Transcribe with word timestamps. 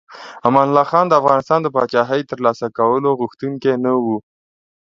امان 0.47 0.65
الله 0.69 0.85
خان 0.91 1.05
د 1.07 1.13
افغانستان 1.21 1.59
د 1.61 1.67
پاچاهۍ 1.75 2.19
د 2.23 2.27
ترلاسه 2.31 2.67
کولو 2.77 3.09
غوښتونکی 3.19 3.73
نه 3.83 3.93
و. 4.03 4.05